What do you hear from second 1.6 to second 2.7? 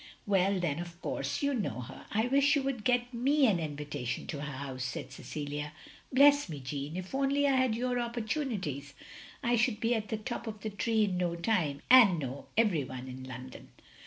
her. I wish you